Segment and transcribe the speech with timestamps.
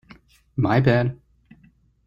[0.55, 1.19] My bad!